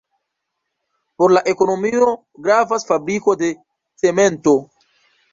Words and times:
Por 1.19 1.33
la 1.35 1.43
ekonomio 1.51 2.07
gravas 2.47 2.85
fabriko 2.87 3.35
de 3.43 3.51
cemento. 4.05 4.55